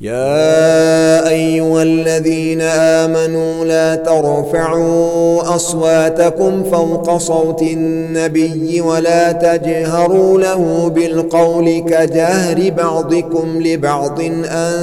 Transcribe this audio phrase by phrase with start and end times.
[0.00, 12.70] يا أيها الذين آمنوا لا ترفعوا أصواتكم فوق صوت النبي ولا تجهروا له بالقول كجهر
[12.70, 14.74] بعضكم لبعض أن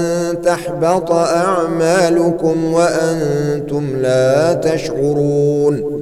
[0.44, 5.98] تحبط أعمالكم وأنتم لا تشعرون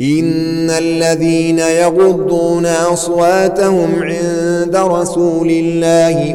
[0.00, 6.34] إن الذين يغضون أصواتهم عند رسول الله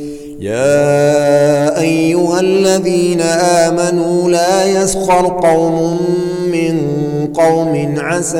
[0.41, 5.97] يا أيها الذين آمنوا لا يسخر قوم
[6.51, 6.77] من
[7.33, 8.37] قوم عسى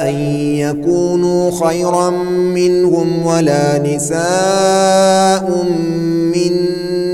[0.00, 0.14] أن
[0.56, 2.10] يكونوا خيرا
[2.56, 5.64] منهم ولا نساء
[6.34, 6.52] من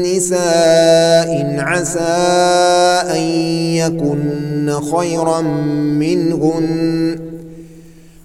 [0.03, 1.99] نساء عسى
[3.11, 3.23] أن
[3.75, 5.41] يكن خيرا
[5.99, 7.19] منهن.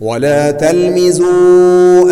[0.01, 2.11] ولا تلمزوا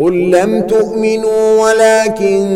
[0.00, 2.46] قل لم تؤمنوا ولكن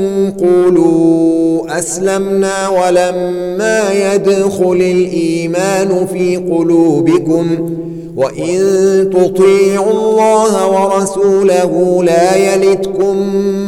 [0.40, 7.46] قولوا أسلمنا ولما يدخل الإيمان في قلوبكم
[8.16, 8.58] وإن
[9.12, 13.16] تطيعوا الله ورسوله لا يلتكم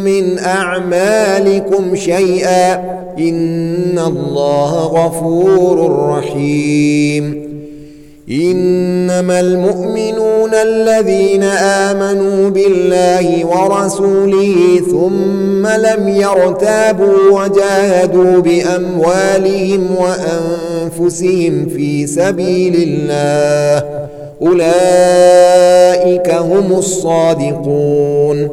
[0.05, 2.75] من أعمالكم شيئا
[3.19, 7.52] إن الله غفور رحيم
[8.33, 23.89] إنما المؤمنون الذين آمنوا بالله ورسوله ثم لم يرتابوا وجاهدوا بأموالهم وأنفسهم في سبيل الله
[24.43, 28.49] أولئك هم الصادقون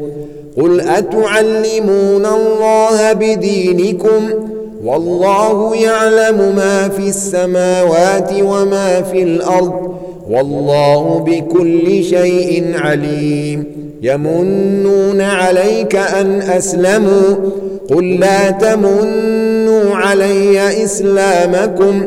[0.57, 4.29] قل أتعلمون الله بدينكم؟
[4.83, 9.95] والله يعلم ما في السماوات وما في الأرض
[10.29, 13.63] والله بكل شيء عليم
[14.01, 17.35] يمنون عليك أن أسلموا
[17.89, 22.01] قل لا تمنوا علي إسلامكم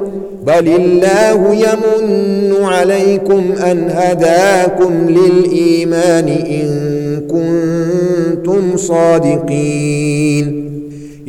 [0.47, 6.71] بل الله يمن عليكم أن هداكم للإيمان إن
[7.31, 10.62] كنتم صادقين